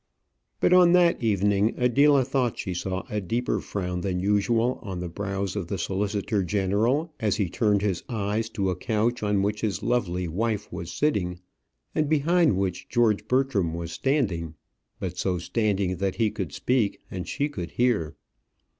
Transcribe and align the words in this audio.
But 0.59 0.73
on 0.73 0.93
that 0.93 1.21
evening, 1.23 1.75
Adela 1.77 2.25
thought 2.25 2.57
she 2.57 2.73
saw 2.73 3.03
a 3.07 3.21
deeper 3.21 3.59
frown 3.59 4.01
than 4.01 4.19
usual 4.19 4.79
on 4.81 4.99
the 4.99 5.07
brows 5.07 5.55
of 5.55 5.67
the 5.67 5.77
solicitor 5.77 6.41
general, 6.41 7.13
as 7.19 7.35
he 7.35 7.47
turned 7.47 7.83
his 7.83 8.01
eyes 8.09 8.49
to 8.49 8.71
a 8.71 8.75
couch 8.75 9.21
on 9.21 9.43
which 9.43 9.61
his 9.61 9.83
lovely 9.83 10.27
wife 10.27 10.73
was 10.73 10.91
sitting, 10.91 11.39
and 11.93 12.09
behind 12.09 12.57
which 12.57 12.89
George 12.89 13.27
Bertram 13.27 13.75
was 13.75 13.91
standing, 13.91 14.55
but 14.99 15.19
so 15.19 15.37
standing 15.37 15.97
that 15.97 16.15
he 16.15 16.31
could 16.31 16.51
speak 16.51 16.99
and 17.11 17.27
she 17.27 17.47
could 17.47 17.69
hear. 17.69 18.15